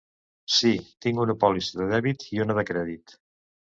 [0.53, 0.71] Sí,
[1.05, 3.15] tinc una pòlissa de dèbit i una de crèdit.